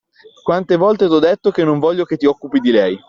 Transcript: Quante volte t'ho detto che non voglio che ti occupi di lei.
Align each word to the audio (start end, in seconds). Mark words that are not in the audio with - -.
Quante 0.41 0.77
volte 0.77 1.05
t'ho 1.05 1.19
detto 1.19 1.51
che 1.51 1.63
non 1.63 1.77
voglio 1.77 2.05
che 2.05 2.17
ti 2.17 2.25
occupi 2.25 2.59
di 2.59 2.71
lei. 2.71 2.97